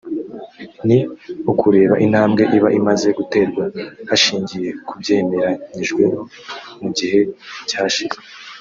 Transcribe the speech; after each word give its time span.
ni 0.87 0.99
ukureba 1.51 1.95
intambwe 2.05 2.43
iba 2.57 2.69
imaze 2.79 3.07
guterwa 3.17 3.63
hashingiye 4.09 4.69
ku 4.87 4.93
byemeranyijweho 5.01 6.19
mu 6.81 6.89
gihe 6.97 7.19
cyashize 7.69 8.17